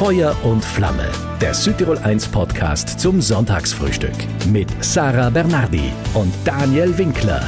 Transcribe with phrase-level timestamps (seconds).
[0.00, 1.10] Feuer und Flamme,
[1.42, 4.14] der Südtirol 1 Podcast zum Sonntagsfrühstück
[4.50, 7.46] mit Sarah Bernardi und Daniel Winkler.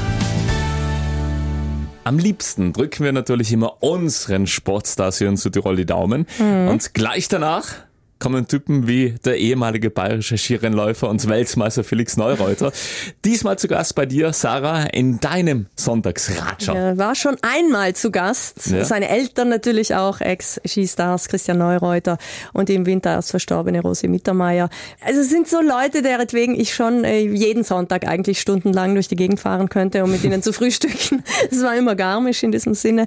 [2.04, 6.26] Am liebsten drücken wir natürlich immer unseren Sportstars hier in Südtirol die Daumen.
[6.38, 7.68] Und gleich danach
[8.22, 12.70] kommen Typen wie der ehemalige bayerische Skirennläufer und Weltmeister Felix Neureuter.
[13.24, 16.72] Diesmal zu Gast bei dir, Sarah, in deinem Sonntagsratscher.
[16.72, 18.68] Er war schon einmal zu Gast.
[18.70, 18.84] Ja.
[18.84, 22.16] Seine Eltern natürlich auch, Ex-Skistars Christian Neureuter
[22.52, 24.70] und die im Winter erst verstorbene Rosi Mittermeier.
[25.04, 29.16] Also es sind so Leute, deretwegen ich schon äh, jeden Sonntag eigentlich stundenlang durch die
[29.16, 31.24] Gegend fahren könnte, um mit ihnen zu frühstücken.
[31.50, 33.06] Es war immer garmisch in diesem Sinne.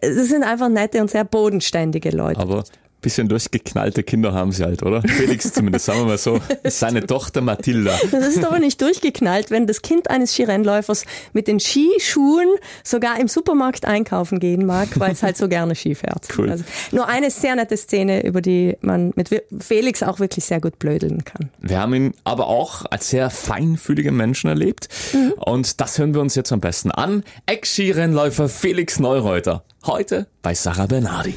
[0.00, 2.38] Es sind einfach nette und sehr bodenständige Leute.
[2.38, 2.62] Aber
[3.02, 5.02] bisschen durchgeknallte Kinder haben sie halt, oder?
[5.02, 6.40] Felix zumindest, sagen wir mal so.
[6.64, 7.98] Seine Tochter Mathilda.
[8.10, 12.48] Das ist aber nicht durchgeknallt, wenn das Kind eines Skirennläufers mit den Skischuhen
[12.84, 16.28] sogar im Supermarkt einkaufen gehen mag, weil es halt so gerne Ski fährt.
[16.38, 16.50] Cool.
[16.50, 19.28] Also nur eine sehr nette Szene, über die man mit
[19.58, 21.50] Felix auch wirklich sehr gut blödeln kann.
[21.60, 24.88] Wir haben ihn aber auch als sehr feinfühligen Menschen erlebt.
[25.36, 27.24] Und das hören wir uns jetzt am besten an.
[27.46, 29.64] Ex-Skirennläufer Felix Neureuter.
[29.84, 31.34] Heute bei Sarah Bernardi.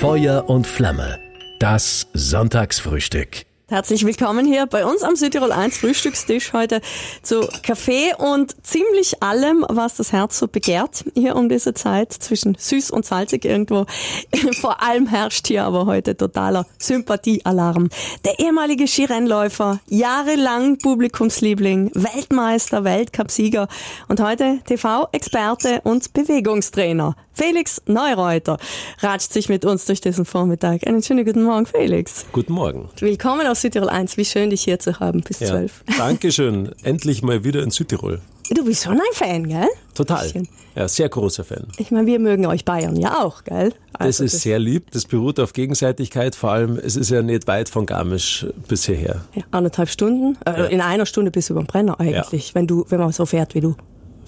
[0.00, 1.18] Feuer und Flamme,
[1.58, 3.46] das Sonntagsfrühstück.
[3.66, 6.80] Herzlich willkommen hier bei uns am Südtirol 1 Frühstückstisch heute
[7.22, 12.54] zu Kaffee und ziemlich allem, was das Herz so begehrt hier um diese Zeit zwischen
[12.56, 13.86] süß und salzig irgendwo.
[14.60, 17.88] Vor allem herrscht hier aber heute totaler Sympathiealarm.
[18.24, 23.66] Der ehemalige Skirennläufer, jahrelang Publikumsliebling, Weltmeister, Weltcupsieger
[24.06, 27.16] und heute TV-Experte und Bewegungstrainer.
[27.42, 28.58] Felix Neureuter
[28.98, 30.84] ratscht sich mit uns durch diesen Vormittag.
[30.88, 32.26] Einen schönen guten Morgen, Felix.
[32.32, 32.88] Guten Morgen.
[32.98, 34.16] Willkommen aus Südtirol 1.
[34.16, 35.50] Wie schön, dich hier zu haben bis Ja.
[35.50, 35.84] 12.
[35.96, 36.72] Dankeschön.
[36.82, 38.20] Endlich mal wieder in Südtirol.
[38.50, 39.68] Du bist schon ein Fan, gell?
[39.94, 40.24] Total.
[40.24, 40.48] Bisschen.
[40.74, 41.68] Ja, sehr großer Fan.
[41.76, 43.70] Ich meine, wir mögen euch Bayern ja auch, gell?
[43.92, 44.90] Das Also ist sehr lieb.
[44.90, 46.34] Das beruht auf Gegenseitigkeit.
[46.34, 49.24] Vor allem, es ist ja nicht weit von Garmisch bis hierher.
[49.34, 50.36] Ja, anderthalb Stunden.
[50.44, 53.26] Äh, In einer Stunde bist du über den Brenner eigentlich, wenn du, wenn man so
[53.26, 53.76] fährt wie du.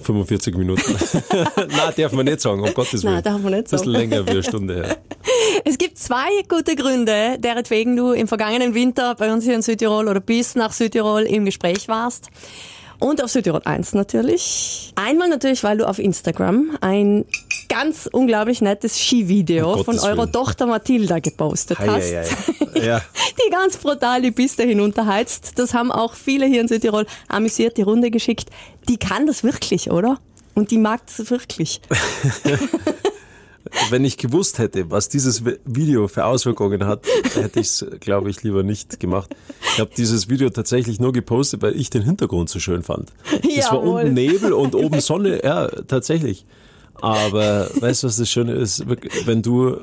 [0.02, 0.82] 45 Minuten.
[1.76, 3.14] Na, darf man nicht sagen, um Gottes Willen.
[3.14, 3.90] Nein, darf man nicht Bisschen sagen.
[3.90, 4.96] länger wie eine Stunde her.
[5.64, 10.08] Es gibt zwei gute Gründe, deretwegen du im vergangenen Winter bei uns hier in Südtirol
[10.08, 12.28] oder bis nach Südtirol im Gespräch warst.
[12.98, 14.92] Und auf Südtirol 1 natürlich.
[14.94, 17.24] Einmal natürlich, weil du auf Instagram ein
[17.70, 20.32] ganz unglaublich nettes Skivideo Um von Gottes eurer Willen.
[20.32, 22.12] Tochter Mathilda gepostet Hei, hast.
[22.12, 22.80] hei, hei.
[22.80, 23.02] Ja.
[23.46, 25.58] die ganz brutal die Piste hinunterheizt.
[25.58, 28.48] Das haben auch viele hier in Südtirol amüsiert die Runde geschickt.
[28.88, 30.18] Die kann das wirklich, oder?
[30.54, 31.80] Und die mag das wirklich.
[33.90, 37.04] Wenn ich gewusst hätte, was dieses Video für Auswirkungen hat,
[37.34, 39.30] hätte ich es, glaube ich, lieber nicht gemacht.
[39.74, 43.12] Ich habe dieses Video tatsächlich nur gepostet, weil ich den Hintergrund so schön fand.
[43.56, 46.46] Es war unten Nebel und oben Sonne, ja, tatsächlich.
[47.02, 48.84] Aber weißt du, was das Schöne ist?
[49.26, 49.78] Wenn du,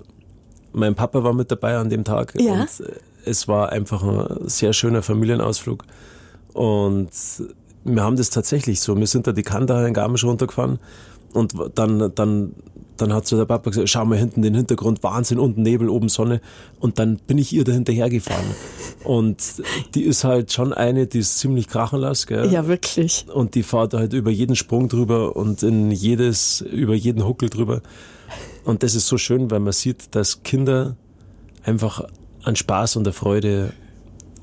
[0.73, 2.53] mein Papa war mit dabei an dem Tag Ja.
[2.61, 2.67] und
[3.25, 5.83] es war einfach ein sehr schöner Familienausflug.
[6.53, 7.09] Und
[7.83, 8.97] wir haben das tatsächlich so.
[8.97, 10.79] Wir sind da die Kanda in Garmisch runtergefahren
[11.33, 12.53] und dann, dann,
[12.97, 16.09] dann hat so der Papa gesagt, schau mal hinten den Hintergrund, Wahnsinn, unten Nebel, oben
[16.09, 16.41] Sonne.
[16.79, 18.45] Und dann bin ich ihr da hinterher gefahren.
[19.03, 19.37] Und
[19.95, 22.51] die ist halt schon eine, die ist ziemlich krachenlass, gell?
[22.51, 23.25] Ja, wirklich.
[23.33, 27.81] Und die fährt halt über jeden Sprung drüber und in jedes, über jeden Huckel drüber.
[28.65, 30.97] Und das ist so schön, weil man sieht, dass Kinder
[31.63, 32.01] einfach
[32.43, 33.73] an Spaß und der Freude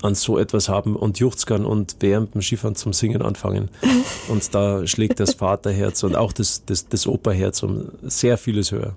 [0.05, 3.69] an so etwas haben und juchzern und während dem Skifahren zum Singen anfangen.
[4.27, 8.95] Und da schlägt das Vaterherz und auch das, das, das Operherz um sehr vieles höher.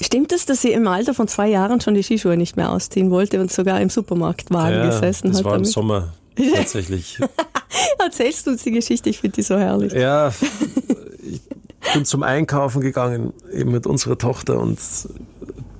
[0.00, 3.10] Stimmt es, dass sie im Alter von zwei Jahren schon die Skischuhe nicht mehr ausziehen
[3.10, 5.44] wollte und sogar im Supermarktwagen gesessen das hat?
[5.44, 5.72] war im damit?
[5.72, 6.12] Sommer
[6.54, 7.18] tatsächlich.
[7.98, 9.08] Erzählst du uns die Geschichte?
[9.08, 9.92] Ich finde die so herrlich.
[9.92, 10.32] Ja,
[11.22, 14.78] ich bin zum Einkaufen gegangen, eben mit unserer Tochter und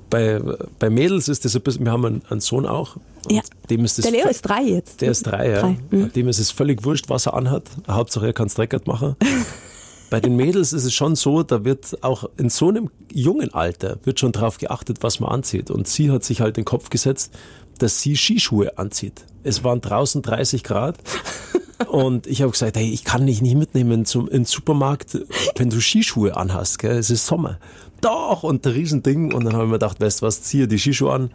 [0.09, 0.41] bei,
[0.79, 2.97] bei Mädels ist das ein bisschen, wir haben einen, einen Sohn auch.
[3.31, 3.43] Ja.
[3.71, 5.01] dem ist Der Leo ist drei jetzt.
[5.01, 5.61] Der ist drei, ja.
[5.61, 6.13] Drei, mhm.
[6.13, 7.65] Dem ist es völlig wurscht, was er anhat.
[7.89, 9.17] Hauptsache er kann es dreckert machen.
[10.11, 13.99] Bei den Mädels ist es schon so, da wird auch in so einem jungen Alter
[14.05, 15.71] wird schon drauf geachtet, was man anzieht.
[15.71, 17.35] Und sie hat sich halt den Kopf gesetzt,
[17.79, 19.25] dass sie Skischuhe anzieht.
[19.43, 20.99] Es waren draußen 30 Grad.
[21.89, 25.19] Und ich habe gesagt, hey, ich kann dich nicht mitnehmen zum ins Supermarkt,
[25.57, 26.97] wenn du Skischuhe anhast, gell?
[26.97, 27.59] Es ist Sommer.
[28.07, 29.35] Doch, und der Riesending.
[29.35, 31.31] Und dann habe ich mir gedacht, weißt du was, ziehe die Skischuhe an.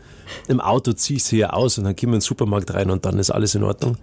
[0.47, 2.89] Im Auto ziehe ich sie ja aus und dann gehen wir in den Supermarkt rein
[2.89, 3.97] und dann ist alles in Ordnung.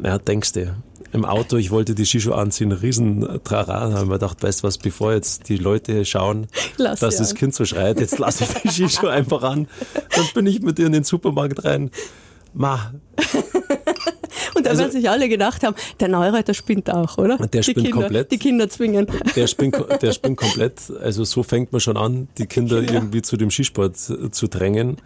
[0.00, 0.72] Ja, denkst du.
[1.12, 3.80] Im Auto, ich wollte die Skischuhe anziehen, riesen Trara.
[3.80, 6.46] Dann habe ich mir gedacht, weißt du was, bevor jetzt die Leute schauen,
[6.76, 7.36] Lass dass das an.
[7.38, 9.66] Kind so schreit, jetzt lasse ich die Skischuhe einfach an.
[10.14, 11.90] Dann bin ich mit ihr in den Supermarkt rein.
[12.54, 12.92] Ma,
[14.70, 17.36] da Also- werden sich alle gedacht haben, der Neureiter spinnt auch, oder?
[17.38, 18.32] Der spinnt Kinder, komplett.
[18.32, 19.06] Die Kinder zwingen.
[19.36, 20.80] Der spinnt, der spinnt komplett.
[21.02, 24.96] Also so fängt man schon an, die Kinder irgendwie zu dem Skisport zu drängen.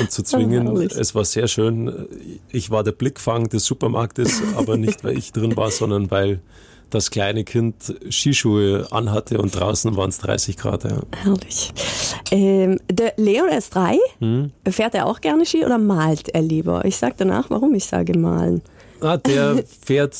[0.00, 0.68] und zu zwingen.
[0.68, 2.06] Oh, es war sehr schön.
[2.50, 6.40] Ich war der Blickfang des Supermarktes, aber nicht, weil ich drin war, sondern weil
[6.90, 10.84] das kleine Kind Skischuhe anhatte und draußen waren es 30 Grad.
[10.84, 10.98] Ja.
[11.22, 11.72] Herrlich.
[12.30, 13.96] Ähm, der Leo, der ist drei.
[14.20, 14.50] Hm?
[14.68, 16.84] Fährt er auch gerne Ski oder malt er lieber?
[16.84, 18.60] Ich sage danach, warum ich sage malen.
[19.02, 20.16] Ah, der fährt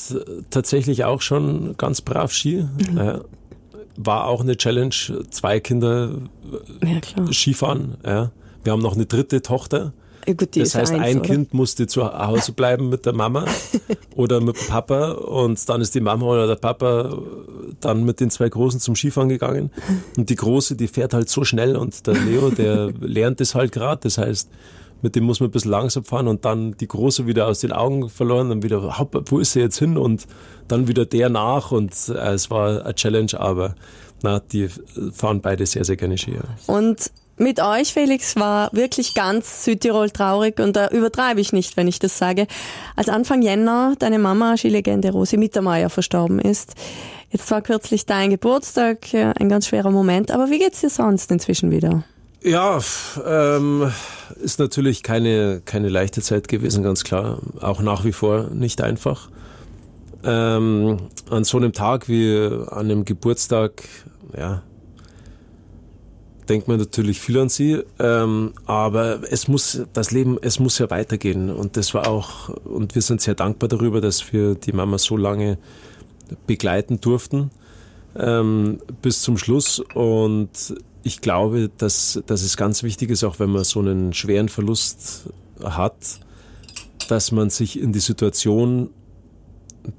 [0.51, 2.67] tatsächlich auch schon ganz brav Ski.
[2.95, 3.21] Ja.
[3.97, 4.95] War auch eine Challenge,
[5.31, 6.13] zwei Kinder
[6.85, 7.33] Ja, klar.
[7.33, 7.95] Skifahren.
[8.05, 8.31] Ja.
[8.65, 9.93] Wir haben noch eine dritte Tochter.
[10.27, 11.27] Ja, Gut, Das heißt, eins, ein oder?
[11.27, 13.45] Kind musste zu Hause bleiben mit der Mama
[14.15, 17.19] oder mit dem Papa und dann ist die Mama oder der Papa
[17.81, 19.71] dann mit den zwei Großen zum Skifahren gegangen.
[20.17, 23.73] Und die Große, die fährt halt so schnell und der Leo, der lernt das halt
[23.73, 24.03] gerade.
[24.03, 24.49] Das heißt,
[25.03, 27.73] mit dem muss man ein bisschen langsam fahren und dann die Große wieder aus den
[27.73, 28.83] Augen verloren, dann wieder,
[29.27, 29.99] wo ist sie jetzt hin?
[29.99, 30.27] Und
[30.69, 33.75] dann wieder der nach und äh, es war eine Challenge, aber
[34.23, 34.69] na, die
[35.13, 36.33] fahren beide sehr, sehr gerne Ski.
[36.33, 36.73] ja.
[36.73, 41.89] Und mit euch, Felix, war wirklich ganz Südtirol traurig und da übertreibe ich nicht, wenn
[41.89, 42.47] ich das sage.
[42.95, 46.75] Als Anfang Jänner deine Mama, Skilegende Rosi Mittermeier, verstorben ist.
[47.31, 51.71] Jetzt war kürzlich dein Geburtstag, ein ganz schwerer Moment, aber wie geht's dir sonst inzwischen
[51.71, 52.05] wieder?
[52.45, 52.81] Ja,
[53.25, 53.93] ähm,
[54.43, 57.39] ist natürlich keine, keine leichte Zeit gewesen, ganz klar.
[57.61, 59.29] Auch nach wie vor nicht einfach.
[60.25, 60.99] Ähm,
[61.31, 63.85] an so einem Tag wie an einem Geburtstag,
[64.37, 64.63] ja,
[66.49, 70.91] denkt man natürlich viel an sie, ähm, aber es muss, das Leben, es muss ja
[70.91, 74.99] weitergehen und das war auch, und wir sind sehr dankbar darüber, dass wir die Mama
[74.99, 75.59] so lange
[76.47, 77.51] begleiten durften
[78.17, 79.81] ähm, bis zum Schluss.
[79.95, 84.49] Und ich glaube, dass, dass es ganz wichtig ist, auch wenn man so einen schweren
[84.49, 85.29] Verlust
[85.63, 85.97] hat,
[87.09, 88.91] dass man sich in die Situation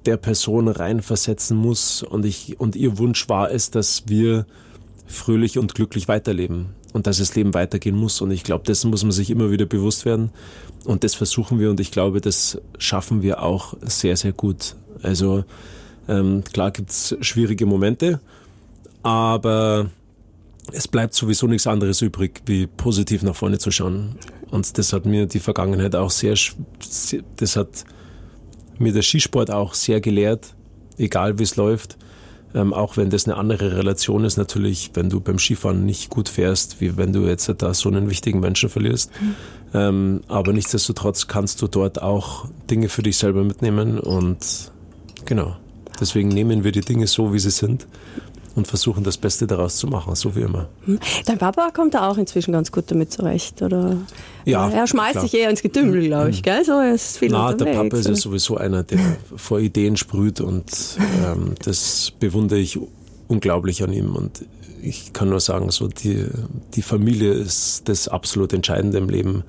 [0.06, 2.04] der Person reinversetzen muss.
[2.04, 4.46] Und, ich, und ihr Wunsch war es, dass wir
[5.06, 8.22] fröhlich und glücklich weiterleben und dass das Leben weitergehen muss.
[8.22, 10.32] Und ich glaube, dessen muss man sich immer wieder bewusst werden.
[10.86, 14.76] Und das versuchen wir und ich glaube, das schaffen wir auch sehr, sehr gut.
[15.02, 15.44] Also
[16.08, 18.20] ähm, klar gibt's schwierige Momente,
[19.02, 19.90] aber
[20.71, 24.15] es bleibt sowieso nichts anderes übrig, wie positiv nach vorne zu schauen.
[24.50, 26.36] Und das hat mir die Vergangenheit auch sehr,
[27.36, 27.86] das hat
[28.77, 30.56] mir der Skisport auch sehr gelehrt,
[30.98, 31.98] egal wie es läuft.
[32.56, 36.30] Ähm, auch wenn das eine andere Relation ist, natürlich, wenn du beim Skifahren nicht gut
[36.30, 39.12] fährst, wie wenn du jetzt da so einen wichtigen Menschen verlierst.
[39.74, 44.71] Ähm, aber nichtsdestotrotz kannst du dort auch Dinge für dich selber mitnehmen und
[45.25, 45.57] genau.
[46.00, 47.88] Deswegen nehmen wir die Dinge so, wie sie sind
[48.56, 50.70] und versuchen das Beste daraus zu machen, so wie immer.
[51.26, 53.98] Dein Papa kommt da auch inzwischen ganz gut damit zurecht, oder?
[54.46, 55.24] Ja, Er schmeißt klar.
[55.24, 56.64] sich eher ins Getümmel, glaube ich, gell?
[56.64, 57.66] So, ist viel Na, der.
[57.74, 59.00] Papa ist ja sowieso einer, der
[59.36, 60.66] vor Ideen sprüht und
[61.26, 62.80] ähm, das bewundere ich
[63.28, 64.16] unglaublich an ihm.
[64.16, 64.46] Und
[64.82, 66.28] ich kann nur sagen, so die,
[66.76, 69.44] die Familie ist das absolut Entscheidende im Leben,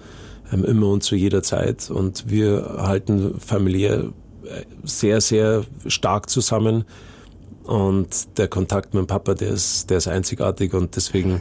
[0.53, 1.91] ähm, immer und zu jeder Zeit.
[1.91, 4.05] Und wir halten familiär
[4.45, 6.85] äh, sehr, sehr stark zusammen.
[7.65, 11.41] Und der Kontakt mit dem Papa, der ist, der ist einzigartig und deswegen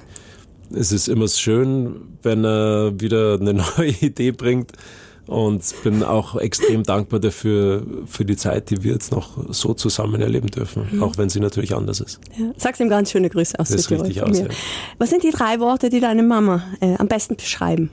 [0.70, 4.72] ist es immer schön, wenn er wieder eine neue Idee bringt.
[5.26, 10.20] Und bin auch extrem dankbar dafür, für die Zeit, die wir jetzt noch so zusammen
[10.20, 11.02] erleben dürfen.
[11.02, 12.20] Auch wenn sie natürlich anders ist.
[12.38, 12.52] Ja.
[12.58, 14.48] Sag's ihm ganz schöne Grüße aus Das richtig aus, ja.
[14.98, 17.90] Was sind die drei Worte, die deine Mama äh, am besten beschreiben?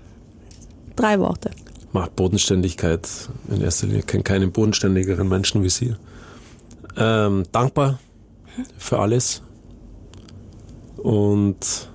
[0.97, 1.53] Drei Worte.
[1.93, 3.09] Macht Bodenständigkeit
[3.49, 4.01] in erster Linie.
[4.01, 5.95] Ich kenne keinen bodenständigeren Menschen wie sie.
[6.97, 8.01] Ähm, dankbar
[8.79, 9.43] für alles
[10.97, 11.89] und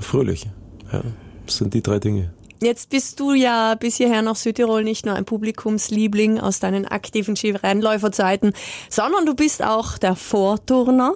[0.00, 0.46] fröhlich.
[0.92, 1.02] Ja,
[1.46, 2.32] das sind die drei Dinge.
[2.62, 7.36] Jetzt bist du ja bis hierher nach Südtirol nicht nur ein Publikumsliebling aus deinen aktiven
[7.36, 8.52] Skirennläuferzeiten,
[8.88, 11.14] sondern du bist auch der Vorturner.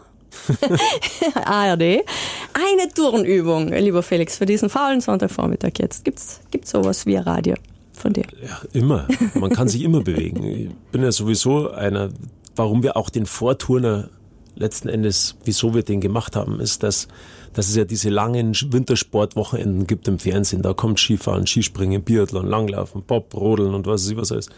[1.35, 1.83] ARD.
[1.83, 6.05] Eine Turnübung, lieber Felix, für diesen faulen Sonntagvormittag jetzt.
[6.05, 7.55] Gibt's, gibt's sowas wie Radio
[7.95, 8.25] von dir?
[8.43, 9.09] Ja, immer.
[9.35, 10.45] Man kann sich immer bewegen.
[10.45, 12.11] Ich bin ja sowieso einer,
[12.57, 14.11] warum wir auch den Vorturner
[14.59, 17.09] letzten Endes, wieso wir den gemacht haben, ist, dass,
[17.53, 20.63] dass es ja diese langen Wintersportwochenenden gibt im Fernsehen.
[20.63, 24.49] Da kommt Skifahren, Skispringen, Biathlon, Langlaufen, Bob, Rodeln und was weiß ich was alles.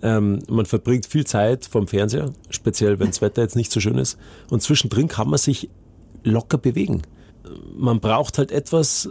[0.00, 3.98] Ähm, man verbringt viel Zeit vorm Fernseher, speziell wenn das Wetter jetzt nicht so schön
[3.98, 4.18] ist.
[4.50, 5.68] Und zwischendrin kann man sich
[6.22, 7.02] locker bewegen.
[7.76, 9.10] Man braucht halt etwas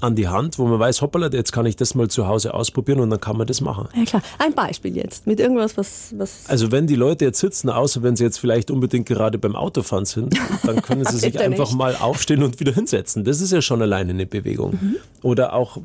[0.00, 3.00] an die Hand, wo man weiß, hoppala, jetzt kann ich das mal zu Hause ausprobieren
[3.00, 3.88] und dann kann man das machen.
[3.94, 4.22] Ja klar.
[4.38, 8.16] Ein Beispiel jetzt mit irgendwas, was, was Also wenn die Leute jetzt sitzen, außer wenn
[8.16, 11.78] sie jetzt vielleicht unbedingt gerade beim Autofahren sind, dann können sie sich einfach nicht.
[11.78, 13.24] mal aufstehen und wieder hinsetzen.
[13.24, 14.78] Das ist ja schon alleine eine Bewegung.
[15.22, 15.78] Oder auch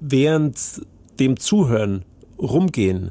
[0.00, 0.58] während
[1.18, 2.04] dem Zuhören
[2.38, 3.10] rumgehen,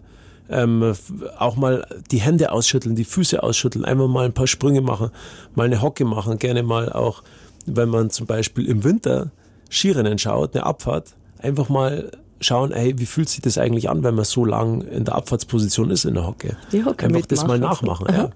[0.49, 0.93] ähm,
[1.37, 5.11] auch mal die Hände ausschütteln, die Füße ausschütteln, einfach mal ein paar Sprünge machen,
[5.55, 7.23] mal eine Hocke machen, gerne mal auch,
[7.65, 9.31] wenn man zum Beispiel im Winter
[9.69, 14.15] Skirennen schaut, eine Abfahrt, einfach mal schauen, hey, wie fühlt sich das eigentlich an, wenn
[14.15, 16.55] man so lang in der Abfahrtsposition ist in der Hocke?
[16.71, 17.87] Die Hocke Einfach das mal mitmachen.
[17.87, 18.07] nachmachen.
[18.13, 18.29] Ja.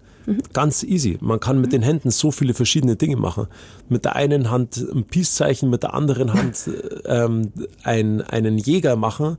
[0.53, 1.17] Ganz easy.
[1.21, 3.47] Man kann mit den Händen so viele verschiedene Dinge machen.
[3.89, 6.69] Mit der einen Hand ein Peace-Zeichen, mit der anderen Hand
[7.05, 7.51] ähm,
[7.83, 9.37] ein, einen Jäger machen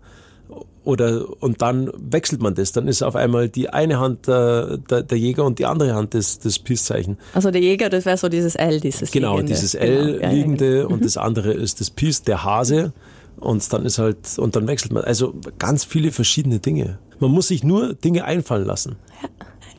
[0.85, 2.73] oder und dann wechselt man das.
[2.73, 6.15] Dann ist auf einmal die eine Hand äh, der, der Jäger und die andere Hand
[6.15, 7.19] das, das Peace-Zeichen.
[7.35, 9.53] Also der Jäger, das wäre so dieses L, dieses Genau, liegende.
[9.53, 12.93] dieses Genau, L ja, ja, liegende und das andere ist das Peace, der Hase.
[13.37, 15.03] Und dann ist halt, und dann wechselt man.
[15.05, 16.99] Also ganz viele verschiedene Dinge.
[17.19, 18.97] Man muss sich nur Dinge einfallen lassen.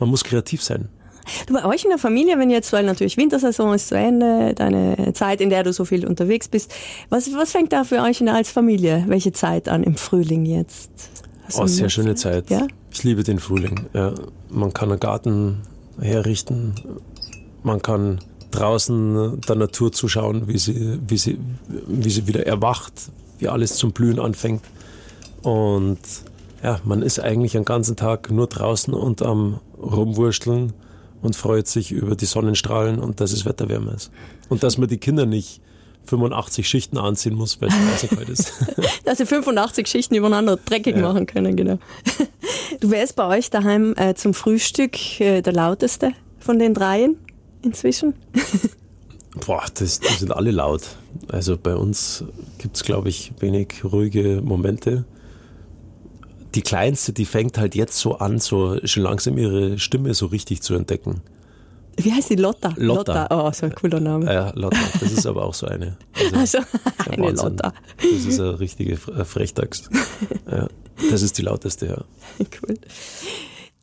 [0.00, 0.88] Man muss kreativ sein.
[1.46, 5.12] Du, bei euch in der Familie, wenn jetzt, weil natürlich Wintersaison ist zu Ende, deine
[5.14, 6.72] Zeit, in der du so viel unterwegs bist,
[7.08, 10.44] was, was fängt da für euch in der, als Familie, welche Zeit an im Frühling
[10.44, 10.90] jetzt?
[11.46, 12.50] Hast Oh, sehr schöne Zeit.
[12.50, 12.66] Ja?
[12.90, 13.86] Ich liebe den Frühling.
[13.92, 14.14] Ja.
[14.50, 15.62] Man kann einen Garten
[16.00, 16.74] herrichten.
[17.62, 21.38] Man kann draußen der Natur zuschauen, wie sie, wie sie,
[21.86, 22.92] wie sie wieder erwacht,
[23.38, 24.62] wie alles zum Blühen anfängt.
[25.42, 25.98] Und
[26.62, 30.72] ja, man ist eigentlich den ganzen Tag nur draußen und am Rumwursteln
[31.24, 34.12] und freut sich über die Sonnenstrahlen und dass es Wetterwärme ist.
[34.48, 35.60] Und dass man die Kinder nicht
[36.06, 38.52] 85 Schichten anziehen muss, weil es so kalt ist.
[39.06, 41.00] Dass sie 85 Schichten übereinander dreckig Ja.
[41.02, 41.78] machen können, genau.
[42.80, 47.16] Du wärst bei euch daheim äh, zum Frühstück äh, der lauteste von den dreien
[47.62, 48.12] inzwischen?
[49.46, 50.82] Boah, das, die sind alle laut.
[51.28, 52.22] Also bei uns
[52.58, 55.06] gibt's es, glaube ich, wenig ruhige Momente.
[56.54, 60.62] Die kleinste, die fängt halt jetzt so an, so schon langsam ihre Stimme so richtig
[60.62, 61.20] zu entdecken.
[61.96, 62.74] Wie heißt die Lotta?
[62.76, 63.28] Lotta.
[63.30, 64.26] Oh, so ein cooler Name.
[64.28, 65.96] Äh, Lotta, das ist aber auch so eine.
[66.34, 66.58] Also, Also,
[67.10, 67.48] eine Wahnsinn.
[67.50, 67.72] Lotta.
[67.98, 69.88] Das ist eine richtige äh, Frechdachs.
[70.50, 70.66] Ja,
[71.10, 72.04] das ist die lauteste, ja.
[72.62, 72.76] Cool.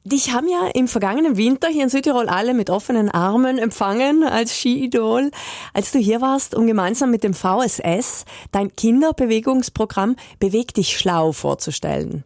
[0.04, 4.58] Dich haben ja im vergangenen Winter hier in Südtirol alle mit offenen Armen empfangen als
[4.58, 5.30] Skiidol,
[5.76, 12.24] als du hier warst, um gemeinsam mit dem VSS dein Kinderbewegungsprogramm Beweg dich schlau vorzustellen.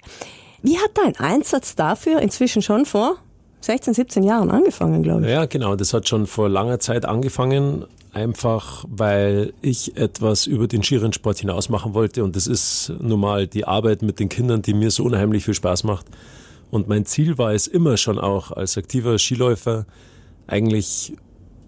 [0.62, 3.18] Wie hat dein Einsatz dafür inzwischen schon vor
[3.60, 5.32] 16, 17 Jahren angefangen, glaube ich?
[5.32, 5.76] Ja, genau.
[5.76, 7.86] Das hat schon vor langer Zeit angefangen.
[8.14, 12.24] Einfach, weil ich etwas über den Skirennsport hinaus machen wollte.
[12.24, 15.54] Und das ist nun mal die Arbeit mit den Kindern, die mir so unheimlich viel
[15.54, 16.06] Spaß macht.
[16.72, 19.86] Und mein Ziel war es immer schon auch als aktiver Skiläufer,
[20.48, 21.14] eigentlich,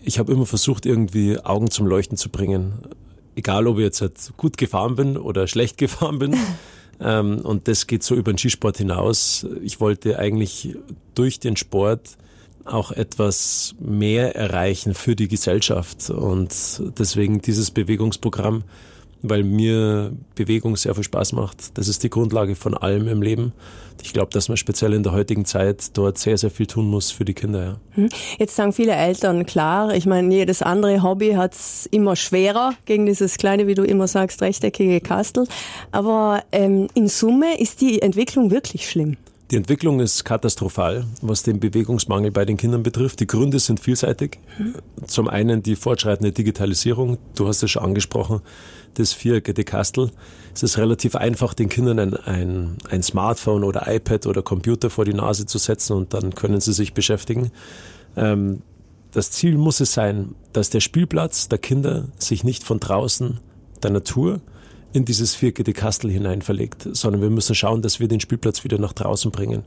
[0.03, 2.73] ich habe immer versucht, irgendwie Augen zum Leuchten zu bringen.
[3.35, 6.35] Egal, ob ich jetzt halt gut gefahren bin oder schlecht gefahren bin.
[6.99, 9.45] Ähm, und das geht so über den Skisport hinaus.
[9.61, 10.75] Ich wollte eigentlich
[11.15, 12.17] durch den Sport
[12.65, 16.09] auch etwas mehr erreichen für die Gesellschaft.
[16.09, 16.51] Und
[16.97, 18.63] deswegen dieses Bewegungsprogramm,
[19.21, 21.77] weil mir Bewegung sehr viel Spaß macht.
[21.77, 23.53] Das ist die Grundlage von allem im Leben.
[24.03, 27.11] Ich glaube, dass man speziell in der heutigen Zeit dort sehr, sehr viel tun muss
[27.11, 27.79] für die Kinder.
[27.95, 28.07] Ja.
[28.37, 33.37] Jetzt sagen viele Eltern, klar, ich meine, jedes andere Hobby hat's immer schwerer gegen dieses
[33.37, 35.47] kleine, wie du immer sagst, rechteckige Kastel.
[35.91, 39.17] Aber ähm, in Summe ist die Entwicklung wirklich schlimm.
[39.49, 43.21] Die Entwicklung ist katastrophal, was den Bewegungsmangel bei den Kindern betrifft.
[43.21, 44.39] Die Gründe sind vielseitig.
[45.05, 47.17] Zum einen die fortschreitende Digitalisierung.
[47.33, 48.41] Du hast es schon angesprochen,
[48.95, 50.11] das viereckige Kastel.
[50.53, 55.05] Es ist relativ einfach, den Kindern ein, ein, ein Smartphone oder iPad oder Computer vor
[55.05, 57.51] die Nase zu setzen und dann können sie sich beschäftigen.
[58.17, 58.63] Ähm,
[59.13, 63.39] das Ziel muss es sein, dass der Spielplatz der Kinder sich nicht von draußen
[63.81, 64.41] der Natur
[64.97, 68.79] in dieses viereckige Kastel hinein verlegt, sondern wir müssen schauen, dass wir den Spielplatz wieder
[68.79, 69.63] nach draußen bringen.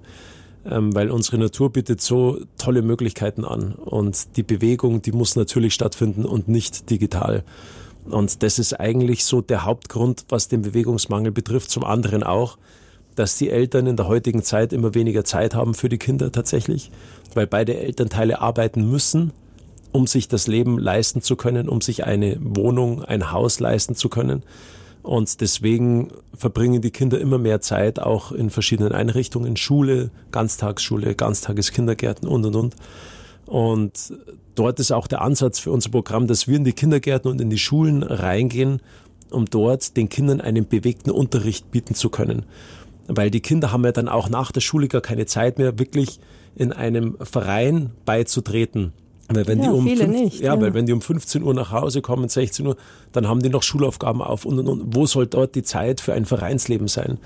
[0.67, 5.73] Ähm, weil unsere Natur bietet so tolle Möglichkeiten an und die Bewegung, die muss natürlich
[5.73, 7.45] stattfinden und nicht digital.
[8.05, 11.71] Und das ist eigentlich so der Hauptgrund, was den Bewegungsmangel betrifft.
[11.71, 12.59] Zum anderen auch,
[13.15, 16.91] dass die Eltern in der heutigen Zeit immer weniger Zeit haben für die Kinder tatsächlich,
[17.35, 19.33] weil beide Elternteile arbeiten müssen,
[19.93, 24.09] um sich das Leben leisten zu können, um sich eine Wohnung, ein Haus leisten zu
[24.09, 24.43] können.
[25.03, 32.29] Und deswegen verbringen die Kinder immer mehr Zeit auch in verschiedenen Einrichtungen, Schule, Ganztagsschule, Ganztageskindergärten
[32.29, 32.75] und, und, und.
[33.47, 34.13] Und
[34.55, 37.51] dort ist auch der Ansatz für unser Programm, dass wir in die Kindergärten und in
[37.51, 38.81] die Schulen reingehen,
[39.31, 42.45] um dort den Kindern einen bewegten Unterricht bieten zu können.
[43.09, 46.21] Weil die Kinder haben ja dann auch nach der Schule gar keine Zeit mehr, wirklich
[46.55, 48.93] in einem Verein beizutreten.
[49.33, 50.61] Weil wenn Ja, die um viele fünf- nicht, ja, ja.
[50.61, 52.77] weil wenn die um 15 Uhr nach Hause kommen, 16 Uhr,
[53.13, 54.95] dann haben die noch Schulaufgaben auf und, und, und.
[54.97, 57.19] Wo soll dort die Zeit für ein Vereinsleben sein?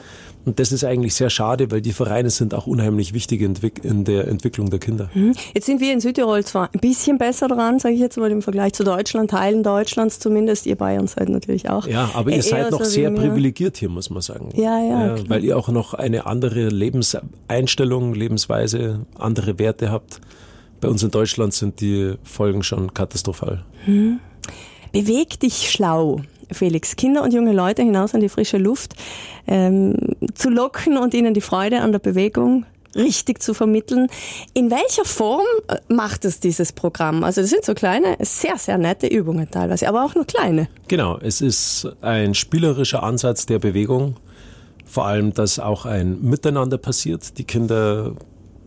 [0.45, 4.29] Und das ist eigentlich sehr schade, weil die Vereine sind auch unheimlich wichtig in, der
[4.29, 5.09] Entwicklung der Kinder.
[5.55, 8.43] Jetzt sind wir in Südtirol zwar ein bisschen besser dran, sage ich jetzt mal im
[8.43, 10.67] Vergleich zu Deutschland, Teilen Deutschlands zumindest.
[10.67, 11.87] Ihr Bayern seid natürlich auch.
[11.87, 14.51] Ja, aber ihr seid noch sehr privilegiert hier, muss man sagen.
[14.55, 15.29] Ja, ja, klar.
[15.29, 20.21] Weil ihr auch noch eine andere Lebenseinstellung, Lebensweise, andere Werte habt.
[20.81, 23.65] Bei uns in Deutschland sind die Folgen schon katastrophal.
[24.93, 26.21] Beweg dich schlau
[26.53, 28.95] Felix, Kinder und junge Leute hinaus an die frische Luft
[29.47, 29.97] ähm,
[30.35, 34.09] zu locken und ihnen die Freude an der Bewegung richtig zu vermitteln.
[34.53, 37.25] In welcher Form äh, macht es dieses Programm?
[37.25, 40.69] Also das sind so kleine, sehr, sehr nette Übungen teilweise, aber auch nur kleine.
[40.89, 44.17] Genau, es ist ein spielerischer Ansatz der Bewegung.
[44.85, 47.37] Vor allem, dass auch ein Miteinander passiert.
[47.39, 48.13] Die Kinder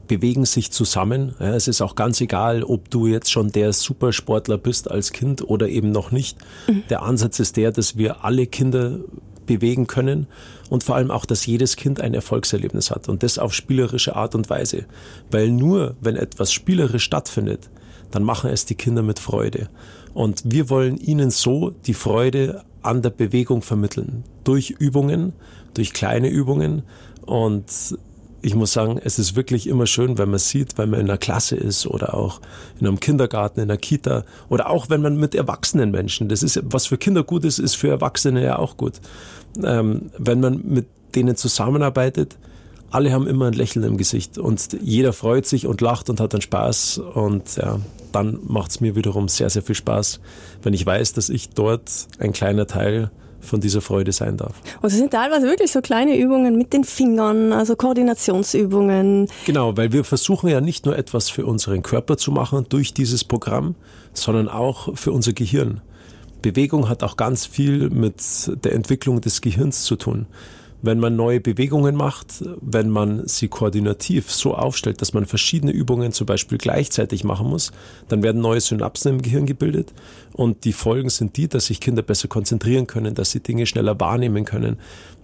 [0.07, 1.35] bewegen sich zusammen.
[1.39, 5.47] Ja, es ist auch ganz egal, ob du jetzt schon der Supersportler bist als Kind
[5.47, 6.37] oder eben noch nicht.
[6.67, 6.83] Mhm.
[6.89, 8.99] Der Ansatz ist der, dass wir alle Kinder
[9.45, 10.27] bewegen können
[10.69, 14.35] und vor allem auch, dass jedes Kind ein Erfolgserlebnis hat und das auf spielerische Art
[14.35, 14.85] und Weise.
[15.31, 17.69] Weil nur wenn etwas spielerisch stattfindet,
[18.11, 19.69] dann machen es die Kinder mit Freude.
[20.13, 24.23] Und wir wollen ihnen so die Freude an der Bewegung vermitteln.
[24.43, 25.33] Durch Übungen,
[25.73, 26.83] durch kleine Übungen.
[27.25, 27.65] Und
[28.41, 31.17] ich muss sagen, es ist wirklich immer schön, wenn man sieht, wenn man in einer
[31.17, 32.39] Klasse ist oder auch
[32.79, 36.62] in einem Kindergarten, in einer Kita oder auch wenn man mit erwachsenen Menschen, das ist,
[36.63, 38.94] was für Kinder gut ist, ist für Erwachsene ja auch gut.
[39.63, 42.38] Ähm, wenn man mit denen zusammenarbeitet,
[42.89, 46.34] alle haben immer ein Lächeln im Gesicht und jeder freut sich und lacht und hat
[46.34, 47.79] dann Spaß und ja,
[48.12, 50.20] dann macht es mir wiederum sehr, sehr viel Spaß,
[50.63, 54.56] wenn ich weiß, dass ich dort ein kleiner Teil von dieser Freude sein darf.
[54.82, 59.27] Und es sind teilweise wirklich so kleine Übungen mit den Fingern, also Koordinationsübungen.
[59.46, 63.24] Genau, weil wir versuchen ja nicht nur etwas für unseren Körper zu machen durch dieses
[63.24, 63.75] Programm,
[64.13, 65.82] sondern auch für unser Gehirn.
[66.41, 68.22] Bewegung hat auch ganz viel mit
[68.63, 70.27] der Entwicklung des Gehirns zu tun
[70.81, 76.12] wenn man neue Bewegungen macht, wenn man sie koordinativ so aufstellt, dass man verschiedene Übungen
[76.12, 77.72] zum Beispiel gleichzeitig machen muss,
[78.07, 79.93] dann werden neue Synapsen im Gehirn gebildet
[80.34, 84.00] und die Folgen sind die, dass sich Kinder besser konzentrieren können, dass sie Dinge schneller
[84.00, 84.77] wahrnehmen können,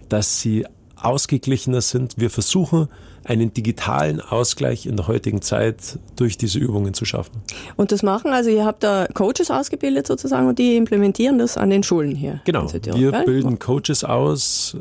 [0.08, 0.66] dass sie
[1.04, 2.14] ausgeglichener sind.
[2.16, 2.88] Wir versuchen,
[3.24, 7.42] einen digitalen Ausgleich in der heutigen Zeit durch diese Übungen zu schaffen.
[7.76, 11.70] Und das machen, also ihr habt da Coaches ausgebildet sozusagen und die implementieren das an
[11.70, 12.40] den Schulen hier.
[12.44, 14.76] Genau, wir bilden Coaches aus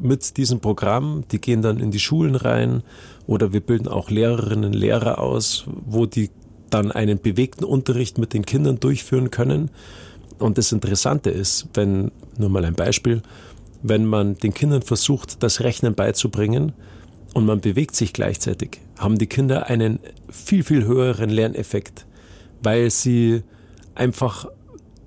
[0.00, 2.82] mit diesem Programm, die gehen dann in die Schulen rein
[3.26, 6.30] oder wir bilden auch Lehrerinnen und Lehrer aus, wo die
[6.70, 9.70] dann einen bewegten Unterricht mit den Kindern durchführen können.
[10.38, 13.22] Und das Interessante ist, wenn, nur mal ein Beispiel,
[13.82, 16.72] wenn man den Kindern versucht, das Rechnen beizubringen,
[17.34, 22.06] und man bewegt sich gleichzeitig, haben die Kinder einen viel, viel höheren Lerneffekt,
[22.62, 23.42] weil sie
[23.94, 24.46] einfach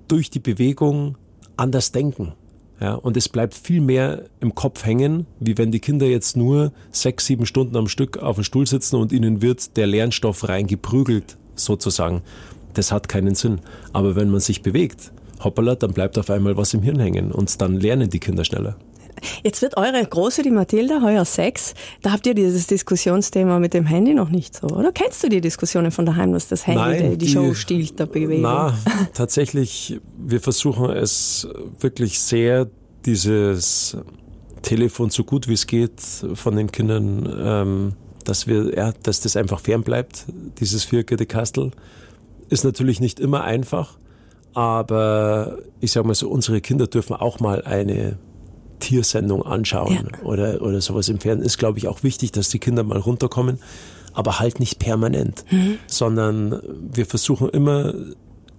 [0.08, 1.16] durch die Bewegung
[1.56, 2.32] anders denken.
[2.80, 6.72] Ja, und es bleibt viel mehr im Kopf hängen, wie wenn die Kinder jetzt nur
[6.90, 11.36] sechs, sieben Stunden am Stück auf dem Stuhl sitzen und ihnen wird der Lernstoff reingeprügelt,
[11.54, 12.22] sozusagen.
[12.74, 13.60] Das hat keinen Sinn.
[13.92, 15.12] Aber wenn man sich bewegt,
[15.44, 18.76] hoppala, dann bleibt auf einmal was im Hirn hängen und dann lernen die Kinder schneller.
[19.44, 21.74] Jetzt wird eure Große, die Mathilda, heuer sechs.
[22.02, 24.92] Da habt ihr dieses Diskussionsthema mit dem Handy noch nicht so, oder?
[24.92, 28.06] Kennst du die Diskussionen von daheim, was das Handy Nein, die, die, Show stiehlt der
[28.06, 28.42] Bewegung?
[28.42, 28.76] Na,
[29.14, 31.46] tatsächlich, wir versuchen es
[31.78, 32.68] wirklich sehr,
[33.04, 33.96] dieses
[34.62, 36.00] Telefon so gut wie es geht
[36.34, 37.92] von den Kindern, ähm,
[38.24, 40.26] dass wir, ja, dass das einfach fern bleibt,
[40.58, 41.72] dieses vierte Kastel.
[42.48, 43.96] Ist natürlich nicht immer einfach,
[44.54, 48.18] aber ich sage mal so, unsere Kinder dürfen auch mal eine
[48.80, 50.22] Tiersendung anschauen ja.
[50.24, 53.60] oder, oder sowas im Fernsehen, ist, glaube ich, auch wichtig, dass die Kinder mal runterkommen,
[54.12, 55.78] aber halt nicht permanent, mhm.
[55.86, 56.60] sondern
[56.92, 57.94] wir versuchen immer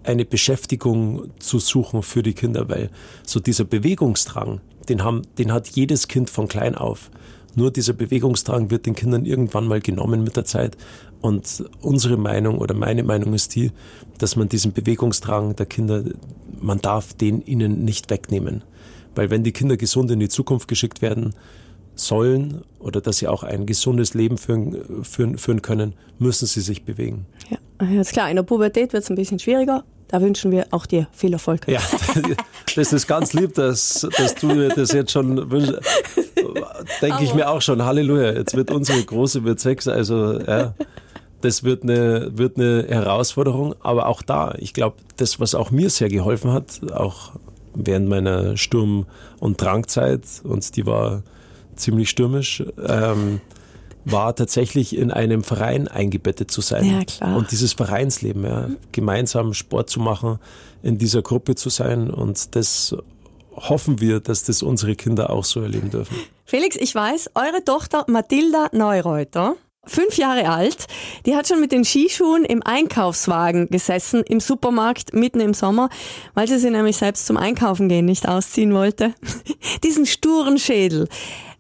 [0.04, 2.90] eine Beschäftigung zu suchen für die Kinder, weil
[3.26, 7.10] so dieser Bewegungsdrang, den, haben, den hat jedes Kind von klein auf.
[7.56, 10.78] Nur dieser Bewegungsdrang wird den Kindern irgendwann mal genommen mit der Zeit.
[11.22, 13.72] Und unsere Meinung oder meine Meinung ist die,
[14.18, 16.04] dass man diesen Bewegungsdrang der Kinder,
[16.60, 18.64] man darf den ihnen nicht wegnehmen.
[19.16, 21.34] Weil wenn die Kinder gesund in die Zukunft geschickt werden
[21.96, 26.84] sollen oder dass sie auch ein gesundes Leben führen, führen, führen können, müssen sie sich
[26.84, 27.26] bewegen.
[27.50, 28.30] Ja, ist klar.
[28.30, 29.84] In der Pubertät wird es ein bisschen schwieriger.
[30.08, 31.68] Da wünschen wir auch dir viel Erfolg.
[31.68, 31.82] Ja,
[32.76, 35.80] das ist ganz lieb, dass, dass du mir das jetzt schon wünschst.
[37.02, 40.74] Denke ich mir auch schon, Halleluja, jetzt wird unsere Große wird sechs, also ja,
[41.42, 43.76] das wird eine, wird eine Herausforderung.
[43.82, 47.34] Aber auch da, ich glaube, das, was auch mir sehr geholfen hat, auch
[47.74, 49.06] während meiner Sturm-
[49.40, 51.24] und Drangzeit, und die war
[51.76, 53.42] ziemlich stürmisch, ähm,
[54.06, 56.86] war tatsächlich in einem Verein eingebettet zu sein.
[56.86, 57.38] Ja, klar.
[57.38, 60.40] Und dieses Vereinsleben, ja, gemeinsam Sport zu machen,
[60.82, 62.10] in dieser Gruppe zu sein.
[62.10, 62.96] Und das
[63.56, 66.16] hoffen wir, dass das unsere Kinder auch so erleben dürfen.
[66.46, 70.88] Felix, ich weiß, eure Tochter Mathilda Neureuter fünf Jahre alt,
[71.26, 75.90] die hat schon mit den Skischuhen im Einkaufswagen gesessen im Supermarkt mitten im Sommer,
[76.34, 79.14] weil sie sie nämlich selbst zum Einkaufen gehen nicht ausziehen wollte.
[79.84, 81.08] Diesen sturen Schädel.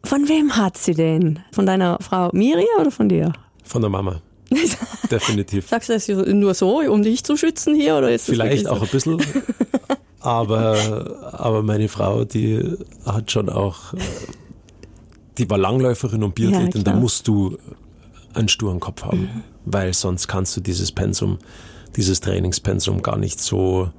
[0.06, 1.40] Von wem hat sie den?
[1.52, 3.34] Von deiner Frau Miri oder von dir?
[3.64, 4.22] Von der Mama.
[5.12, 5.68] Definitiv.
[5.68, 7.98] Sagst du das nur so, um dich zu schützen hier?
[7.98, 9.22] Oder ist Vielleicht auch ein bisschen.
[10.20, 13.94] Aber, aber meine Frau, die hat schon auch,
[15.38, 17.58] die war Langläuferin und Biathletin, Ja, da musst du
[18.34, 21.38] einen sturen Kopf haben, weil sonst kannst du dieses Pensum,
[21.96, 23.90] dieses Trainingspensum gar nicht so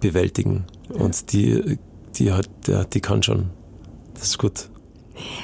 [0.00, 0.64] bewältigen.
[0.88, 1.78] Und die,
[2.16, 3.50] die hat, ja, die kann schon.
[4.14, 4.68] Das ist gut.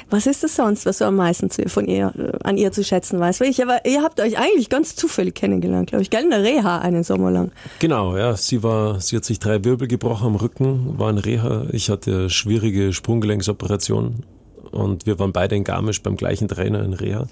[0.09, 2.11] Was ist das sonst, was du am meisten von ihr,
[2.43, 3.39] an ihr zu schätzen weißt?
[3.39, 6.23] Weil ich, aber ihr habt euch eigentlich ganz zufällig kennengelernt, glaube ich, gell?
[6.23, 7.51] In der Reha einen Sommer lang.
[7.77, 8.35] Genau, ja.
[8.35, 11.67] Sie war, sie hat sich drei Wirbel gebrochen am Rücken, war in Reha.
[11.71, 14.23] Ich hatte schwierige Sprunggelenksoperationen
[14.71, 17.27] und wir waren beide in Garmisch beim gleichen Trainer in Reha.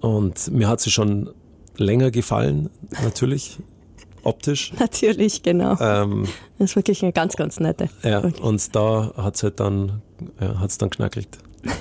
[0.00, 1.30] Und mir hat sie schon
[1.76, 2.70] länger gefallen,
[3.02, 3.58] natürlich,
[4.22, 4.72] optisch.
[4.78, 5.76] Natürlich, genau.
[5.80, 6.26] Ähm,
[6.58, 7.88] Das ist wirklich eine ganz, ganz nette.
[8.02, 10.02] ja, und da hat's halt dann,
[10.40, 11.28] ja, hat's dann knackelt.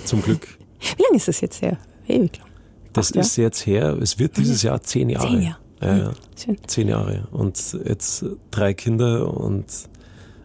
[0.05, 0.47] Zum Glück.
[0.97, 1.77] Wie lange ist das jetzt her?
[2.07, 2.47] Ewig lang.
[2.93, 5.27] Das Acht ist jetzt her, es wird dieses Jahr zehn Jahre.
[5.27, 5.57] Zehn Jahre.
[5.81, 6.11] Ja, ja.
[6.41, 6.57] Schön.
[6.67, 7.27] Zehn Jahre.
[7.31, 9.65] Und jetzt drei Kinder und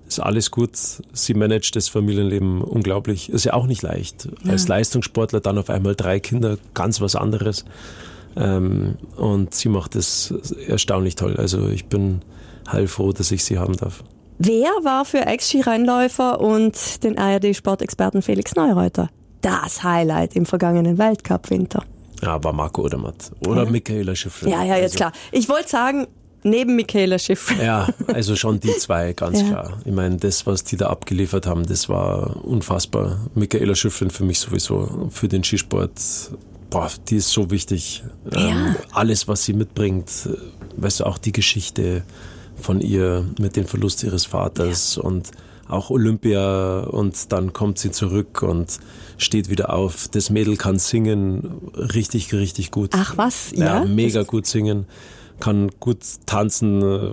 [0.09, 0.71] ist alles gut.
[0.75, 3.31] Sie managt das Familienleben unglaublich.
[3.31, 4.29] Ist ja auch nicht leicht.
[4.47, 7.65] Als Leistungssportler dann auf einmal drei Kinder, ganz was anderes.
[8.37, 10.33] Ähm, und sie macht das
[10.67, 11.37] erstaunlich toll.
[11.37, 12.23] Also ich bin
[12.71, 14.03] heilfroh, dass ich sie haben darf.
[14.39, 21.83] Wer war für Ex-Skirennläufer und den ARD-Sportexperten Felix Neureuter das Highlight im vergangenen Weltcup-Winter?
[22.23, 23.33] Ja, war Marco Odermatt.
[23.47, 24.51] Oder Michaela Schiffler.
[24.51, 25.13] Ja, ja, jetzt also, klar.
[25.33, 26.07] Ich wollte sagen,
[26.43, 27.55] neben Michaela Schiff.
[27.61, 29.49] Ja, also schon die zwei, ganz Ja.
[29.49, 29.81] klar.
[29.85, 33.19] Ich meine, das, was die da abgeliefert haben, das war unfassbar.
[33.35, 35.93] Michaela Schifflin für mich sowieso, für den Skisport,
[36.71, 38.03] boah, die ist so wichtig.
[38.33, 42.03] Ähm, alles, was sie mitbringt, äh, weißt du, auch die Geschichte
[42.61, 45.31] von ihr mit dem Verlust ihres Vaters und
[45.69, 48.79] auch Olympia und dann kommt sie zurück und
[49.19, 50.09] steht wieder auf.
[50.09, 52.91] Das Mädel kann singen, richtig, richtig gut.
[52.95, 53.85] Ach was, Ja, ja?
[53.85, 54.87] mega gut singen,
[55.41, 57.13] kann gut tanzen, äh,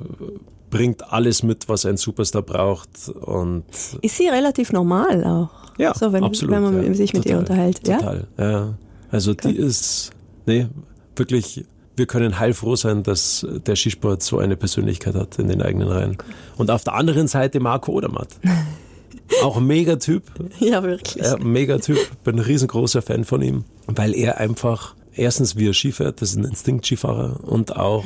[0.69, 3.65] bringt alles mit, was ein Superstar braucht und
[4.01, 5.49] Ist sie relativ normal auch?
[5.77, 6.55] ja, so, wenn, absolut.
[6.55, 7.88] wenn man ja, sich mit ihr unterhält.
[7.88, 7.97] Ja?
[7.97, 8.73] Total, ja.
[9.11, 10.11] Also die ist,
[10.45, 10.67] nee,
[11.15, 15.88] wirklich, wir können heilfroh sein, dass der Skisport so eine Persönlichkeit hat in den eigenen
[15.88, 16.17] Reihen.
[16.57, 18.29] Und auf der anderen Seite Marco Odermatt.
[19.43, 20.23] Auch ein Megatyp,
[20.59, 21.23] Ja, wirklich.
[21.23, 25.91] ja, Megatyp, bin ein riesengroßer Fan von ihm, weil er einfach, erstens wie er Ski
[25.91, 28.04] fährt, das ist ein Instinkt-Skifahrer und auch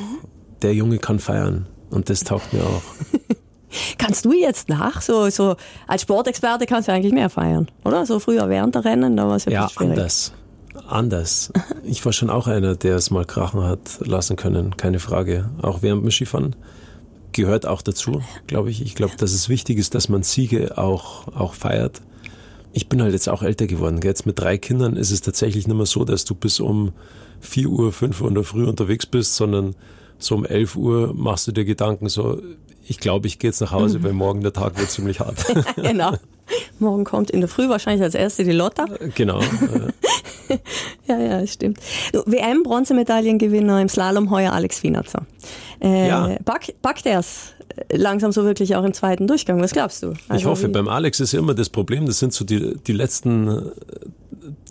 [0.62, 2.82] der Junge kann feiern und das taugt mir auch.
[4.00, 5.56] Kannst du jetzt nach, so, so
[5.88, 8.04] als Sportexperte kannst du eigentlich mehr feiern, oder?
[8.08, 9.92] So früher während der Rennen, da war es ja, Ja, schwierig.
[9.92, 10.34] anders.
[10.88, 11.54] Anders.
[11.84, 15.52] Ich war schon auch einer, der es mal krachen hat lassen können, keine Frage.
[15.62, 16.56] Auch während dem Skifahren
[17.32, 18.82] gehört auch dazu, glaube ich.
[18.82, 22.02] Ich glaube, dass es wichtig ist, dass man Siege auch, auch feiert.
[22.74, 24.00] Ich bin halt jetzt auch älter geworden.
[24.04, 26.92] Jetzt mit drei Kindern ist es tatsächlich nicht mehr so, dass du bis um
[27.42, 29.76] 4 Uhr, 5 Uhr in der Früh unterwegs bist, sondern
[30.18, 32.42] so um 11 Uhr machst du dir Gedanken so,
[32.88, 35.46] ich glaube, ich gehe jetzt nach Hause, weil morgen der Tag wird ziemlich hart.
[35.76, 36.14] genau.
[36.80, 38.86] Morgen kommt in der Früh wahrscheinlich als erste die Lotta.
[39.16, 39.40] genau.
[39.40, 40.58] äh,
[41.08, 41.80] Ja, ja, stimmt.
[42.26, 45.26] WM-Bronzemedaillengewinner im Slalom heuer Alex Wienerzer.
[45.82, 46.38] Äh, Ja.
[46.46, 47.54] pack, packt er es
[47.92, 49.62] langsam so wirklich auch im zweiten Durchgang?
[49.62, 50.12] Was glaubst du?
[50.12, 52.76] Ich Also hoffe, wie- beim Alex ist ja immer das Problem, das sind so die,
[52.88, 53.72] die letzten,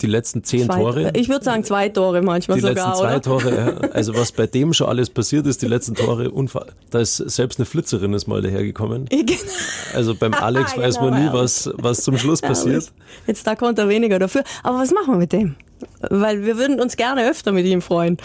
[0.02, 1.10] die letzten zehn zwei, Tore.
[1.14, 3.22] Ich würde sagen zwei Tore manchmal die sogar, letzten zwei oder?
[3.22, 3.88] Tore, ja.
[3.92, 7.58] also was bei dem schon alles passiert ist, die letzten Tore, unfa da ist selbst
[7.58, 9.06] eine Flitzerin ist mal dahergekommen.
[9.06, 9.32] Genau.
[9.94, 11.32] Also beim Alex weiß Genau, man nie, ja.
[11.32, 12.90] was, was zum Schluss passiert.
[13.26, 14.42] Jetzt da konnte er weniger dafür.
[14.62, 15.56] Aber was machen wir mit dem?
[16.10, 18.16] Weil wir würden uns gerne öfter mit ihm freuen.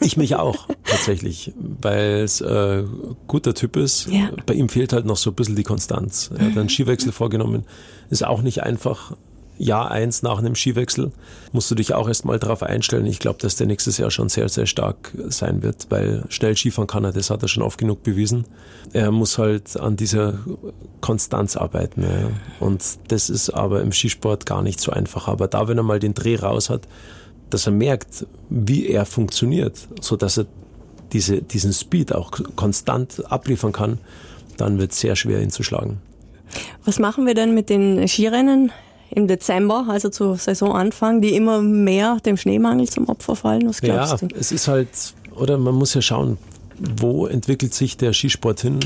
[0.00, 2.84] Ich mich auch, tatsächlich, weil es äh,
[3.26, 4.06] guter Typ ist.
[4.06, 4.30] Ja.
[4.46, 6.30] Bei ihm fehlt halt noch so ein bisschen die Konstanz.
[6.36, 7.64] Er hat einen Skiwechsel vorgenommen.
[8.10, 9.12] Ist auch nicht einfach.
[9.58, 11.10] Jahr eins nach einem Skiwechsel
[11.52, 13.06] musst du dich auch erst mal drauf einstellen.
[13.06, 16.86] Ich glaube, dass der nächstes Jahr schon sehr, sehr stark sein wird, weil schnell Skifahren
[16.86, 18.44] kann er, das hat er schon oft genug bewiesen.
[18.92, 20.38] Er muss halt an dieser
[21.00, 22.02] Konstanz arbeiten.
[22.02, 22.30] Ja.
[22.60, 25.28] Und das ist aber im Skisport gar nicht so einfach.
[25.28, 26.86] Aber da, wenn er mal den Dreh raus hat,
[27.50, 30.46] dass er merkt, wie er funktioniert, so dass er
[31.12, 33.98] diese, diesen Speed auch konstant abliefern kann,
[34.56, 36.00] dann wird es sehr schwer, ihn zu schlagen.
[36.84, 38.72] Was machen wir denn mit den Skirennen
[39.10, 43.68] im Dezember, also zu Saisonanfang, die immer mehr dem Schneemangel zum Opfer fallen?
[43.68, 44.34] Was glaubst ja, du?
[44.34, 44.88] es ist halt,
[45.34, 46.38] oder man muss ja schauen,
[46.78, 48.78] wo entwickelt sich der Skisport hin?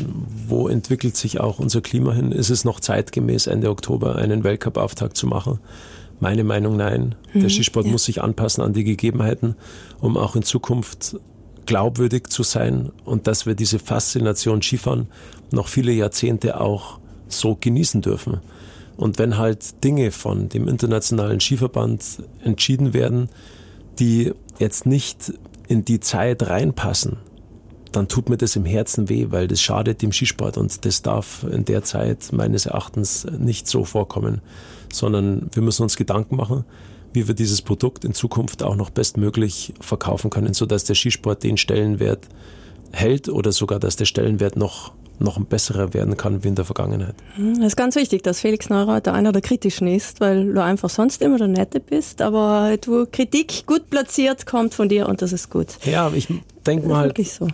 [0.49, 2.33] Wo entwickelt sich auch unser Klima hin?
[2.33, 5.59] Ist es noch zeitgemäß, Ende Oktober einen Weltcup-Auftakt zu machen?
[6.23, 7.17] Meine Meinung nein.
[7.35, 9.57] Der Skisport muss sich anpassen an die Gegebenheiten,
[10.01, 11.17] um auch in Zukunft
[11.67, 15.09] glaubwürdig zu sein und dass wir diese Faszination Skifahren
[15.51, 18.39] noch viele Jahrzehnte auch so genießen dürfen.
[18.97, 23.29] Und wenn halt Dinge von dem Internationalen Skiverband entschieden werden,
[23.99, 25.33] die jetzt nicht
[25.67, 27.17] in die Zeit reinpassen,
[27.91, 31.45] dann tut mir das im Herzen weh, weil das schadet dem Skisport und das darf
[31.51, 34.41] in der Zeit meines Erachtens nicht so vorkommen,
[34.93, 36.65] sondern wir müssen uns Gedanken machen,
[37.13, 41.57] wie wir dieses Produkt in Zukunft auch noch bestmöglich verkaufen können, sodass der Skisport den
[41.57, 42.27] Stellenwert
[42.93, 46.65] hält oder sogar, dass der Stellenwert noch noch ein besserer werden kann wie in der
[46.65, 47.15] Vergangenheit.
[47.37, 50.91] Hm, das ist ganz wichtig, dass Felix Neureuter einer der Kritischen ist, weil du einfach
[50.91, 55.33] sonst immer der Nette bist, aber du Kritik gut platziert kommt von dir und das
[55.33, 55.79] ist gut.
[55.85, 56.29] Ja, ich
[56.67, 57.47] denke mal, so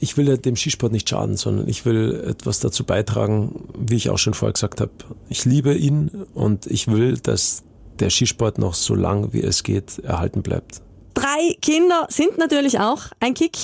[0.00, 4.18] ich will dem Skisport nicht schaden, sondern ich will etwas dazu beitragen, wie ich auch
[4.18, 4.92] schon vorher gesagt habe.
[5.28, 7.62] Ich liebe ihn und ich will, dass
[7.98, 10.82] der Skisport noch so lang wie es geht erhalten bleibt.
[11.18, 13.56] Drei Kinder sind natürlich auch ein Kick.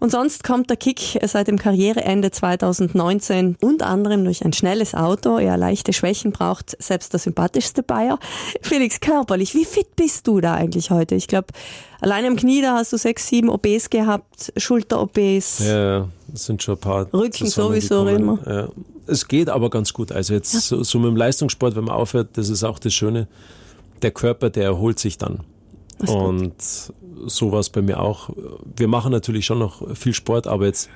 [0.00, 5.38] Und sonst kommt der Kick seit dem Karriereende 2019 unter anderem durch ein schnelles Auto.
[5.38, 8.18] Er leichte Schwächen braucht selbst der sympathischste Bayer.
[8.62, 11.14] Felix, körperlich, wie fit bist du da eigentlich heute?
[11.14, 11.46] Ich glaube,
[12.00, 15.60] allein im Knie, da hast du sechs, sieben OBs gehabt, Schulter-OBs.
[15.60, 17.06] Ja, das sind schon ein paar.
[17.14, 18.40] Rücken sowieso immer.
[18.44, 18.68] Ja.
[19.06, 20.10] Es geht aber ganz gut.
[20.10, 20.58] Also jetzt ja.
[20.58, 23.28] so, so mit dem Leistungssport, wenn man aufhört, das ist auch das Schöne.
[24.02, 25.44] Der Körper, der erholt sich dann.
[26.06, 26.54] Und
[27.26, 28.30] so war es bei mir auch.
[28.76, 30.88] Wir machen natürlich schon noch viel Sport, aber jetzt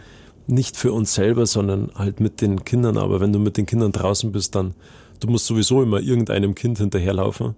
[0.46, 2.98] nicht für uns selber, sondern halt mit den Kindern.
[2.98, 4.74] Aber wenn du mit den Kindern draußen bist, dann
[5.20, 7.54] du musst sowieso immer irgendeinem Kind hinterherlaufen.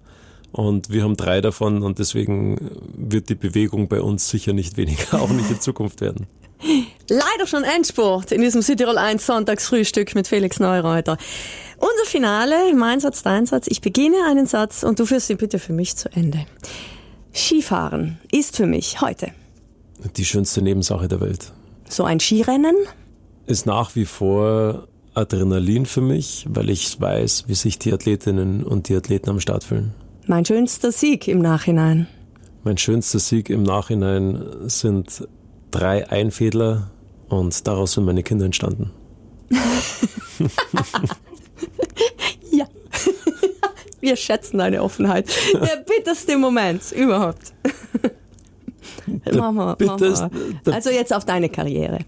[0.52, 5.14] Und wir haben drei davon und deswegen wird die Bewegung bei uns sicher nicht weniger,
[5.20, 6.26] auch nicht in Zukunft werden.
[7.08, 11.18] Leider schon Endsport in diesem Südtirol 1 Sonntagsfrühstück mit Felix Neureuter.
[11.76, 13.66] Unser Finale, mein Satz, dein Satz.
[13.68, 16.46] Ich beginne einen Satz und du führst ihn bitte für mich zu Ende.
[17.34, 19.32] Skifahren ist für mich heute
[20.16, 21.52] die schönste Nebensache der Welt.
[21.88, 22.76] So ein Skirennen?
[23.46, 28.88] Ist nach wie vor Adrenalin für mich, weil ich weiß, wie sich die Athletinnen und
[28.88, 29.94] die Athleten am Start fühlen.
[30.26, 32.06] Mein schönster Sieg im Nachhinein.
[32.64, 35.28] Mein schönster Sieg im Nachhinein sind
[35.70, 36.90] drei Einfädler
[37.28, 38.90] und daraus sind meine Kinder entstanden.
[44.04, 45.30] Wir schätzen deine Offenheit.
[45.54, 47.54] Der bitterste Moment überhaupt.
[49.32, 50.74] machen wir.
[50.74, 52.00] Also jetzt auf deine Karriere.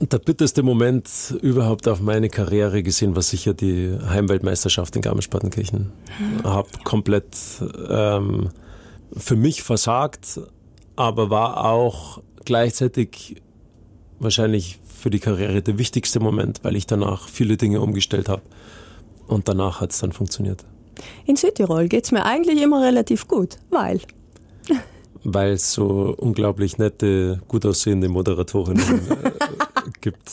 [0.00, 1.08] Der bitterste Moment
[1.42, 5.90] überhaupt auf meine Karriere gesehen war sicher die Heimweltmeisterschaft in Garmisch-Partenkirchen.
[6.44, 7.36] Hab komplett
[7.88, 8.50] ähm,
[9.16, 10.40] für mich versagt,
[10.94, 13.42] aber war auch gleichzeitig
[14.20, 18.42] wahrscheinlich für die Karriere der wichtigste Moment, weil ich danach viele Dinge umgestellt habe.
[19.30, 20.64] Und danach hat es dann funktioniert.
[21.24, 24.00] In Südtirol geht es mir eigentlich immer relativ gut, weil.
[25.22, 29.30] Weil es so unglaublich nette, gut aussehende Moderatorinnen äh,
[30.00, 30.32] gibt.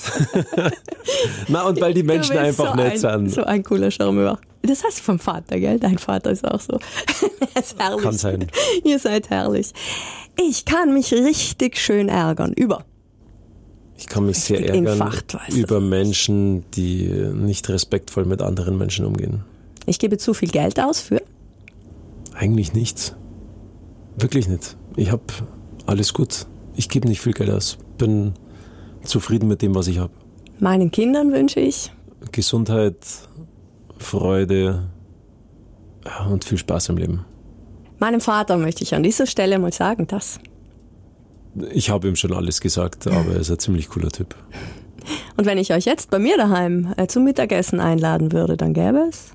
[1.50, 3.32] Na, und weil die Menschen einfach so nett ein, sind.
[3.32, 4.40] So ein cooler Charmeur.
[4.62, 5.78] Das heißt vom Vater, gell?
[5.78, 6.80] Dein Vater ist auch so.
[7.54, 8.02] er ist herrlich.
[8.02, 8.48] Kann sein.
[8.86, 9.74] Ihr seid herrlich.
[10.40, 12.86] Ich kann mich richtig schön ärgern über
[13.98, 15.12] ich kann mich sehr ärgern
[15.50, 19.44] über Menschen, die nicht respektvoll mit anderen Menschen umgehen.
[19.86, 21.22] Ich gebe zu viel Geld aus für?
[22.34, 23.16] Eigentlich nichts.
[24.18, 24.76] Wirklich nicht.
[24.96, 25.24] Ich habe
[25.86, 26.46] alles gut.
[26.76, 27.78] Ich gebe nicht viel Geld aus.
[27.98, 28.34] Bin
[29.04, 30.14] zufrieden mit dem, was ich habe.
[30.60, 31.92] Meinen Kindern wünsche ich
[32.32, 32.98] Gesundheit,
[33.98, 34.90] Freude
[36.30, 37.26] und viel Spaß im Leben.
[38.00, 40.40] Meinem Vater möchte ich an dieser Stelle mal sagen, dass
[41.72, 44.36] ich habe ihm schon alles gesagt, aber er ist ein ziemlich cooler Typ.
[45.38, 49.08] Und wenn ich euch jetzt bei mir daheim äh, zum Mittagessen einladen würde, dann gäbe
[49.10, 49.32] es?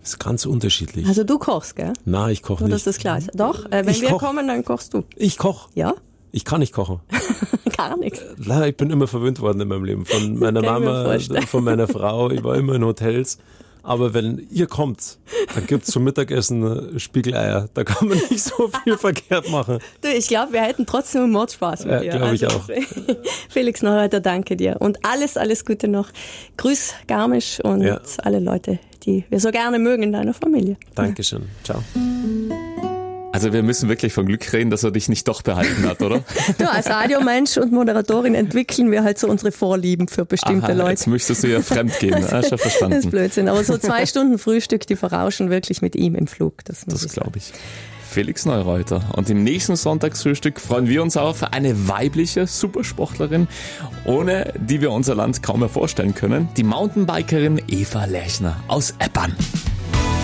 [0.00, 1.06] Das ist ganz unterschiedlich.
[1.06, 1.92] Also du kochst, gell?
[2.04, 2.74] Nein, ich koche nicht.
[2.74, 3.30] Dass das klar ist.
[3.34, 4.20] Doch, äh, wenn ich wir koch.
[4.20, 5.04] kommen, dann kochst du.
[5.16, 5.68] Ich koche.
[5.74, 5.94] Ja?
[6.32, 7.00] Ich kann nicht kochen.
[7.76, 8.20] Gar nichts.
[8.38, 10.04] Leider, ich bin immer verwöhnt worden in meinem Leben.
[10.04, 12.30] Von meiner Mama, von meiner Frau.
[12.30, 13.38] Ich war immer in Hotels.
[13.82, 15.18] Aber wenn ihr kommt,
[15.54, 17.68] dann gibt's zum Mittagessen Spiegeleier.
[17.74, 19.78] Da kann man nicht so viel verkehrt machen.
[20.00, 22.10] Du, ich glaube, wir hätten trotzdem Mordspaß mit ja, dir.
[22.10, 22.68] glaube ich also, auch.
[23.48, 24.76] Felix Neureiter, danke dir.
[24.78, 26.10] Und alles, alles Gute noch.
[26.56, 28.00] Grüß Garmisch und ja.
[28.18, 30.76] alle Leute, die wir so gerne mögen in deiner Familie.
[30.94, 31.48] Dankeschön.
[31.64, 31.82] Ciao.
[33.32, 36.22] Also wir müssen wirklich von Glück reden, dass er dich nicht doch behalten hat, oder?
[36.58, 40.90] du, als Radiomensch und Moderatorin entwickeln wir halt so unsere Vorlieben für bestimmte Aha, Leute.
[40.90, 42.96] Jetzt möchtest du ja fremd gehen, das, ah, schon verstanden.
[42.96, 46.64] Das ist Blödsinn, aber so zwei Stunden Frühstück, die verrauschen wirklich mit ihm im Flug.
[46.66, 47.52] Das, das glaube ich.
[48.12, 49.02] Felix Neureuter.
[49.16, 53.48] Und im nächsten Sonntagsfrühstück freuen wir uns auf eine weibliche Supersportlerin,
[54.04, 59.34] ohne die wir unser Land kaum mehr vorstellen können, die Mountainbikerin Eva Lechner aus Eppern.